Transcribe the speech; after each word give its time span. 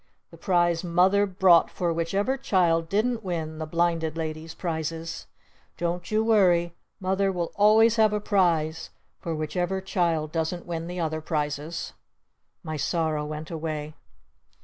"The 0.31 0.37
Prize 0.39 0.83
Mother 0.83 1.27
brought 1.27 1.69
for 1.69 1.93
whichever 1.93 2.35
child 2.35 2.89
didn't 2.89 3.23
win 3.23 3.59
the 3.59 3.67
Blinded 3.67 4.17
Lady's 4.17 4.55
prizes! 4.55 5.27
Don't 5.77 6.09
you 6.09 6.23
worry! 6.23 6.73
Mother'll 6.99 7.51
always 7.55 7.97
have 7.97 8.11
a 8.11 8.19
prize 8.19 8.89
for 9.19 9.35
whichever 9.35 9.79
child 9.79 10.31
doesn't 10.31 10.65
win 10.65 10.87
the 10.87 10.99
other 10.99 11.21
prizes!" 11.21 11.93
My 12.63 12.77
sorrow 12.77 13.27
went 13.27 13.51
away. 13.51 13.93